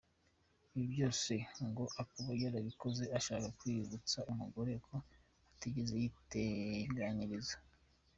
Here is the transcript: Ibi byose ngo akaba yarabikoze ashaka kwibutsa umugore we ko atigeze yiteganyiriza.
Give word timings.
Ibi 0.73 0.85
byose 0.93 1.33
ngo 1.69 1.83
akaba 2.01 2.31
yarabikoze 2.43 3.03
ashaka 3.17 3.47
kwibutsa 3.57 4.17
umugore 4.31 4.71
we 4.75 4.81
ko 4.85 4.95
atigeze 5.53 5.93
yiteganyiriza. 6.03 7.55